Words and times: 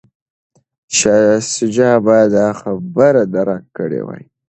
شاه 0.97 1.35
شجاع 1.53 1.97
باید 2.05 2.29
دا 2.37 2.47
خبره 2.61 3.23
درک 3.33 3.63
کړې 3.77 4.01
وای. 4.07 4.23